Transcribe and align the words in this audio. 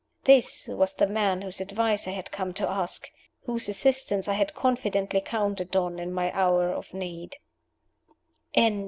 This 0.23 0.67
was 0.67 0.93
the 0.93 1.05
man 1.05 1.43
whose 1.43 1.61
advice 1.61 2.07
I 2.07 2.11
had 2.13 2.31
come 2.31 2.55
to 2.55 2.67
ask 2.67 3.07
who 3.45 3.57
assistance 3.57 4.27
I 4.27 4.33
had 4.33 4.55
confidently 4.55 5.21
counted 5.21 5.75
on 5.75 5.99
in 5.99 6.11
my 6.11 6.31
hour 6.31 6.71
of 6.73 6.91
need. 6.91 7.35